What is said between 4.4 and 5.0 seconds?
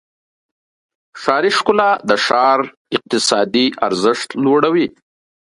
لوړوي.